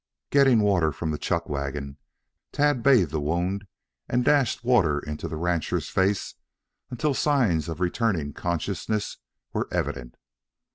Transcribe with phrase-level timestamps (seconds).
[0.31, 1.99] Getting water from the chuck wagon,
[2.51, 3.67] Tad bathed the wound
[4.09, 6.33] and dashed water into the rancher's face
[6.89, 9.17] until signs of returning consciousness
[9.53, 10.15] were evident.